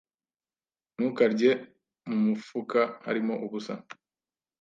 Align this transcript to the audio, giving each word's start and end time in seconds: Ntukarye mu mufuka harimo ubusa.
Ntukarye 0.95 1.51
mu 2.07 2.17
mufuka 2.25 2.79
harimo 3.05 3.33
ubusa. 3.45 3.73